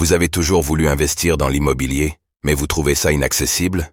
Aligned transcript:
Vous 0.00 0.14
avez 0.14 0.30
toujours 0.30 0.62
voulu 0.62 0.88
investir 0.88 1.36
dans 1.36 1.48
l'immobilier, 1.48 2.14
mais 2.42 2.54
vous 2.54 2.66
trouvez 2.66 2.94
ça 2.94 3.12
inaccessible? 3.12 3.92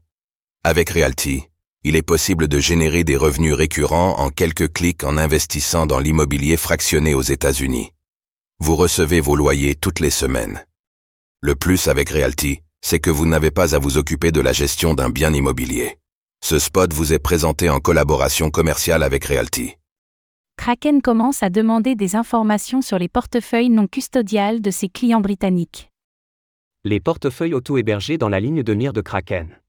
Avec 0.63 0.91
Realty, 0.91 1.43
il 1.83 1.97
est 1.97 2.01
possible 2.01 2.47
de 2.47 2.59
générer 2.59 3.03
des 3.03 3.17
revenus 3.17 3.53
récurrents 3.53 4.17
en 4.17 4.29
quelques 4.29 4.71
clics 4.71 5.03
en 5.03 5.17
investissant 5.17 5.85
dans 5.85 5.99
l'immobilier 5.99 6.55
fractionné 6.55 7.13
aux 7.13 7.23
États-Unis. 7.23 7.91
Vous 8.59 8.77
recevez 8.77 9.19
vos 9.19 9.35
loyers 9.35 9.75
toutes 9.75 9.99
les 9.99 10.09
semaines. 10.09 10.65
Le 11.41 11.55
plus 11.55 11.89
avec 11.89 12.11
Realty, 12.11 12.61
c'est 12.79 13.01
que 13.01 13.09
vous 13.09 13.25
n'avez 13.25 13.51
pas 13.51 13.75
à 13.75 13.79
vous 13.79 13.97
occuper 13.97 14.31
de 14.31 14.39
la 14.39 14.53
gestion 14.53 14.93
d'un 14.93 15.09
bien 15.09 15.33
immobilier. 15.33 15.97
Ce 16.41 16.57
spot 16.57 16.93
vous 16.93 17.11
est 17.11 17.19
présenté 17.19 17.69
en 17.69 17.81
collaboration 17.81 18.49
commerciale 18.49 19.03
avec 19.03 19.25
Realty. 19.25 19.75
Kraken 20.55 21.01
commence 21.01 21.43
à 21.43 21.49
demander 21.49 21.95
des 21.95 22.15
informations 22.15 22.81
sur 22.81 22.97
les 22.97 23.09
portefeuilles 23.09 23.69
non 23.69 23.87
custodiales 23.87 24.61
de 24.61 24.71
ses 24.71 24.87
clients 24.87 25.19
britanniques. 25.19 25.86
Les 26.89 27.01
portefeuilles 27.01 27.53
auto-hébergés 27.53 28.17
dans 28.17 28.29
la 28.29 28.39
ligne 28.39 28.63
de 28.63 28.73
mire 28.73 28.93
de 28.93 29.01
Kraken. 29.01 29.59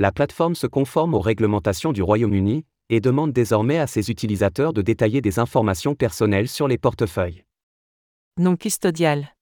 La 0.00 0.10
plateforme 0.10 0.56
se 0.56 0.66
conforme 0.66 1.14
aux 1.14 1.20
réglementations 1.20 1.92
du 1.92 2.02
Royaume-Uni 2.02 2.64
et 2.88 2.98
demande 2.98 3.32
désormais 3.32 3.78
à 3.78 3.86
ses 3.86 4.10
utilisateurs 4.10 4.72
de 4.72 4.82
détailler 4.82 5.20
des 5.20 5.38
informations 5.38 5.94
personnelles 5.94 6.48
sur 6.48 6.66
les 6.66 6.78
portefeuilles. 6.78 7.44
Non 8.40 8.56
custodial. 8.56 9.36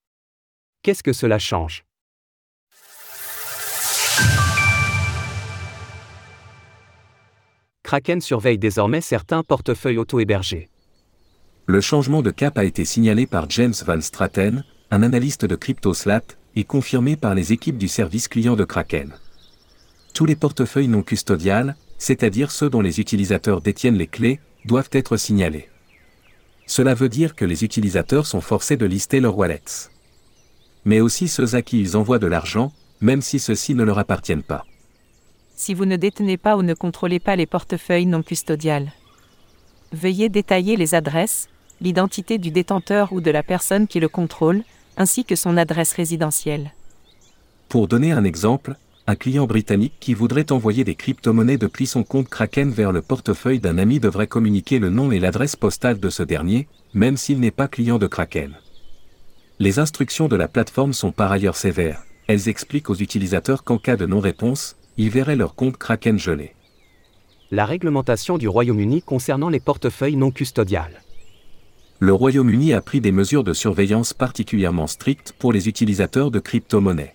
Qu'est-ce 0.82 1.02
que 1.02 1.14
cela 1.14 1.38
change? 1.38 1.86
Kraken 7.82 8.20
surveille 8.20 8.58
désormais 8.58 9.00
certains 9.00 9.42
portefeuilles 9.42 9.96
auto-hébergés. 9.96 10.68
Le 11.64 11.80
changement 11.80 12.20
de 12.20 12.30
cap 12.30 12.58
a 12.58 12.64
été 12.64 12.84
signalé 12.84 13.26
par 13.26 13.48
James 13.48 13.72
Van 13.86 14.02
Straten, 14.02 14.66
un 14.90 15.02
analyste 15.02 15.46
de 15.46 15.56
CryptoSlat, 15.56 16.36
et 16.56 16.64
confirmé 16.64 17.16
par 17.16 17.34
les 17.34 17.52
équipes 17.52 17.78
du 17.78 17.88
service 17.88 18.28
client 18.28 18.56
de 18.56 18.64
Kraken. 18.64 19.12
Tous 20.12 20.26
les 20.26 20.36
portefeuilles 20.36 20.88
non 20.88 21.02
custodiales, 21.02 21.76
c'est-à-dire 21.98 22.50
ceux 22.50 22.70
dont 22.70 22.80
les 22.80 23.00
utilisateurs 23.00 23.60
détiennent 23.60 23.98
les 23.98 24.06
clés, 24.06 24.40
doivent 24.64 24.90
être 24.92 25.16
signalés. 25.16 25.68
Cela 26.66 26.94
veut 26.94 27.08
dire 27.08 27.34
que 27.34 27.44
les 27.44 27.64
utilisateurs 27.64 28.26
sont 28.26 28.40
forcés 28.40 28.76
de 28.76 28.86
lister 28.86 29.20
leurs 29.20 29.36
wallets. 29.36 29.90
Mais 30.84 31.00
aussi 31.00 31.28
ceux 31.28 31.54
à 31.54 31.62
qui 31.62 31.80
ils 31.80 31.96
envoient 31.96 32.18
de 32.18 32.26
l'argent, 32.26 32.72
même 33.00 33.22
si 33.22 33.38
ceux-ci 33.38 33.74
ne 33.74 33.82
leur 33.82 33.98
appartiennent 33.98 34.42
pas 34.42 34.64
si 35.56 35.74
vous 35.74 35.84
ne 35.84 35.96
détenez 35.96 36.36
pas 36.36 36.56
ou 36.56 36.62
ne 36.62 36.74
contrôlez 36.74 37.20
pas 37.20 37.36
les 37.36 37.46
portefeuilles 37.46 38.06
non 38.06 38.22
custodiales. 38.22 38.92
Veuillez 39.92 40.28
détailler 40.28 40.76
les 40.76 40.94
adresses, 40.94 41.48
l'identité 41.80 42.38
du 42.38 42.50
détenteur 42.50 43.12
ou 43.12 43.20
de 43.20 43.30
la 43.30 43.42
personne 43.42 43.86
qui 43.86 44.00
le 44.00 44.08
contrôle, 44.08 44.62
ainsi 44.96 45.24
que 45.24 45.36
son 45.36 45.56
adresse 45.56 45.92
résidentielle. 45.92 46.72
Pour 47.68 47.88
donner 47.88 48.12
un 48.12 48.24
exemple, 48.24 48.76
un 49.06 49.16
client 49.16 49.46
britannique 49.46 49.94
qui 50.00 50.14
voudrait 50.14 50.50
envoyer 50.50 50.82
des 50.82 50.94
crypto-monnaies 50.94 51.58
depuis 51.58 51.86
son 51.86 52.04
compte 52.04 52.28
Kraken 52.28 52.70
vers 52.70 52.92
le 52.92 53.02
portefeuille 53.02 53.60
d'un 53.60 53.76
ami 53.76 54.00
devrait 54.00 54.26
communiquer 54.26 54.78
le 54.78 54.88
nom 54.88 55.12
et 55.12 55.20
l'adresse 55.20 55.56
postale 55.56 56.00
de 56.00 56.08
ce 56.08 56.22
dernier, 56.22 56.68
même 56.94 57.16
s'il 57.18 57.40
n'est 57.40 57.50
pas 57.50 57.68
client 57.68 57.98
de 57.98 58.06
Kraken. 58.06 58.54
Les 59.58 59.78
instructions 59.78 60.26
de 60.26 60.36
la 60.36 60.48
plateforme 60.48 60.94
sont 60.94 61.12
par 61.12 61.30
ailleurs 61.30 61.56
sévères. 61.56 62.02
Elles 62.26 62.48
expliquent 62.48 62.88
aux 62.88 62.94
utilisateurs 62.94 63.62
qu'en 63.62 63.78
cas 63.78 63.96
de 63.96 64.06
non-réponse, 64.06 64.76
ils 64.96 65.10
verraient 65.10 65.36
leur 65.36 65.54
compte 65.54 65.76
Kraken 65.76 66.18
gelé. 66.18 66.54
La 67.50 67.66
réglementation 67.66 68.38
du 68.38 68.48
Royaume-Uni 68.48 69.02
concernant 69.02 69.50
les 69.50 69.60
portefeuilles 69.60 70.16
non 70.16 70.30
custodiales. 70.30 71.03
Le 72.04 72.12
Royaume-Uni 72.12 72.74
a 72.74 72.82
pris 72.82 73.00
des 73.00 73.12
mesures 73.12 73.44
de 73.44 73.54
surveillance 73.54 74.12
particulièrement 74.12 74.86
strictes 74.86 75.32
pour 75.38 75.54
les 75.54 75.70
utilisateurs 75.70 76.30
de 76.30 76.38
crypto-monnaies. 76.38 77.14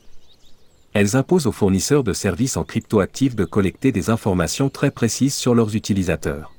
Elles 0.94 1.16
imposent 1.16 1.46
aux 1.46 1.52
fournisseurs 1.52 2.04
de 2.04 2.12
services 2.12 2.58
en 2.58 2.64
crypto-actifs 2.64 3.36
de 3.36 3.46
collecter 3.46 3.92
des 3.92 4.10
informations 4.10 4.72
très 4.72 4.90
précises 4.90 5.36
sur 5.36 5.54
leurs 5.54 5.76
utilisateurs, 5.76 6.56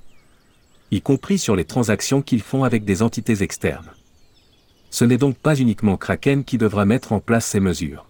y 0.93 1.01
compris 1.01 1.39
sur 1.39 1.57
les 1.57 1.65
transactions 1.65 2.23
qu'ils 2.23 2.41
font 2.41 2.63
avec 2.63 2.85
des 2.85 3.03
entités 3.03 3.43
externes. 3.43 3.91
Ce 4.91 5.05
n'est 5.05 5.19
donc 5.19 5.37
pas 5.37 5.57
uniquement 5.57 5.97
Kraken 5.97 6.45
qui 6.45 6.57
devra 6.57 6.85
mettre 6.85 7.11
en 7.11 7.19
place 7.19 7.47
ces 7.47 7.59
mesures. 7.59 8.07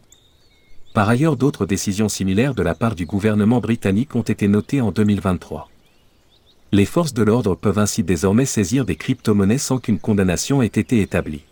Par 0.92 1.08
ailleurs, 1.08 1.38
d'autres 1.38 1.64
décisions 1.64 2.10
similaires 2.10 2.54
de 2.54 2.62
la 2.62 2.74
part 2.74 2.94
du 2.94 3.06
gouvernement 3.06 3.60
britannique 3.60 4.14
ont 4.14 4.20
été 4.20 4.48
notées 4.48 4.82
en 4.82 4.90
2023. 4.92 5.70
Les 6.72 6.84
forces 6.84 7.14
de 7.14 7.24
l'ordre 7.24 7.56
peuvent 7.56 7.78
ainsi 7.80 8.04
désormais 8.04 8.44
saisir 8.44 8.84
des 8.84 8.94
crypto-monnaies 8.94 9.58
sans 9.58 9.78
qu'une 9.78 9.98
condamnation 9.98 10.62
ait 10.62 10.66
été 10.66 11.00
établie. 11.00 11.44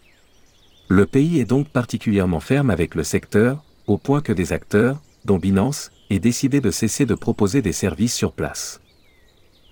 Le 0.87 1.07
pays 1.07 1.41
est 1.41 1.45
donc 1.45 1.69
particulièrement 1.69 2.41
ferme 2.41 2.71
avec 2.71 2.95
le 2.95 3.03
secteur, 3.03 3.65
au 3.89 3.99
point 3.99 4.21
que 4.21 4.33
des 4.33 4.53
acteurs, 4.53 5.01
dont 5.25 5.39
Binance, 5.39 5.91
aient 6.11 6.21
décidé 6.21 6.61
de 6.61 6.71
cesser 6.71 7.05
de 7.05 7.15
proposer 7.15 7.63
des 7.63 7.73
services 7.73 8.15
sur 8.15 8.33
place. 8.33 8.81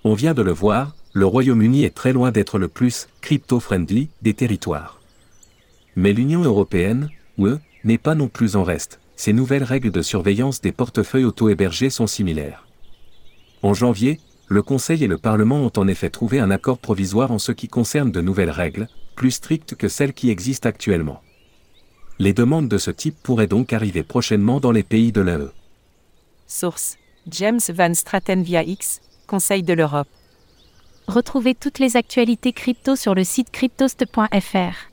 On 0.03 0.13
vient 0.13 0.33
de 0.33 0.41
le 0.41 0.51
voir, 0.51 0.95
le 1.13 1.25
Royaume-Uni 1.25 1.85
est 1.85 1.95
très 1.95 2.13
loin 2.13 2.31
d'être 2.31 2.59
le 2.59 2.67
plus 2.67 3.07
crypto-friendly 3.21 4.09
des 4.21 4.33
territoires. 4.33 4.99
Mais 5.95 6.13
l'Union 6.13 6.43
européenne, 6.43 7.09
eux, 7.39 7.59
n'est 7.85 7.97
pas 7.97 8.15
non 8.15 8.27
plus 8.27 8.55
en 8.55 8.63
reste, 8.63 8.99
ces 9.15 9.33
nouvelles 9.33 9.63
règles 9.63 9.91
de 9.91 10.01
surveillance 10.01 10.61
des 10.61 10.71
portefeuilles 10.71 11.25
auto-hébergés 11.25 11.89
sont 11.89 12.05
similaires. 12.05 12.67
En 13.63 13.73
janvier, 13.73 14.19
le 14.49 14.61
Conseil 14.61 15.03
et 15.03 15.07
le 15.07 15.17
Parlement 15.17 15.61
ont 15.61 15.71
en 15.75 15.87
effet 15.87 16.09
trouvé 16.09 16.39
un 16.39 16.51
accord 16.51 16.77
provisoire 16.77 17.31
en 17.31 17.39
ce 17.39 17.51
qui 17.51 17.67
concerne 17.67 18.11
de 18.11 18.21
nouvelles 18.21 18.49
règles, 18.49 18.87
plus 19.15 19.31
strictes 19.31 19.75
que 19.75 19.89
celles 19.89 20.13
qui 20.13 20.29
existent 20.29 20.69
actuellement. 20.69 21.21
Les 22.19 22.33
demandes 22.33 22.69
de 22.69 22.77
ce 22.77 22.91
type 22.91 23.17
pourraient 23.21 23.47
donc 23.47 23.73
arriver 23.73 24.03
prochainement 24.03 24.59
dans 24.59 24.71
les 24.71 24.83
pays 24.83 25.11
de 25.11 25.21
l'AE. 25.21 25.51
Source 26.47 26.97
James 27.29 27.59
Van 27.69 27.93
Straten 27.93 28.41
via 28.41 28.63
X, 28.63 29.01
Conseil 29.27 29.63
de 29.63 29.73
l'Europe. 29.73 30.07
Retrouvez 31.07 31.55
toutes 31.55 31.79
les 31.79 31.97
actualités 31.97 32.53
crypto 32.53 32.95
sur 32.95 33.15
le 33.15 33.23
site 33.25 33.51
cryptost.fr. 33.51 34.91